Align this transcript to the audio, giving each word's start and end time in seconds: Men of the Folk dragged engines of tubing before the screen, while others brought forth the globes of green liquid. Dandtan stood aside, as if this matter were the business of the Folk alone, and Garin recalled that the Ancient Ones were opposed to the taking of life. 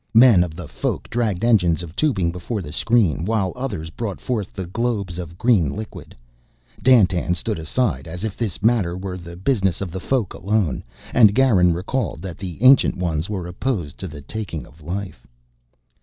Men 0.15 0.43
of 0.43 0.55
the 0.55 0.67
Folk 0.67 1.11
dragged 1.11 1.45
engines 1.45 1.83
of 1.83 1.95
tubing 1.95 2.31
before 2.31 2.63
the 2.63 2.73
screen, 2.73 3.23
while 3.23 3.53
others 3.55 3.91
brought 3.91 4.19
forth 4.19 4.51
the 4.51 4.65
globes 4.65 5.19
of 5.19 5.37
green 5.37 5.75
liquid. 5.75 6.15
Dandtan 6.81 7.35
stood 7.35 7.59
aside, 7.59 8.07
as 8.07 8.23
if 8.23 8.35
this 8.35 8.63
matter 8.63 8.97
were 8.97 9.15
the 9.15 9.35
business 9.37 9.79
of 9.79 9.91
the 9.91 9.99
Folk 9.99 10.33
alone, 10.33 10.83
and 11.13 11.35
Garin 11.35 11.71
recalled 11.71 12.23
that 12.23 12.39
the 12.39 12.63
Ancient 12.63 12.97
Ones 12.97 13.29
were 13.29 13.45
opposed 13.45 13.99
to 13.99 14.07
the 14.07 14.21
taking 14.23 14.65
of 14.65 14.81
life. 14.81 15.27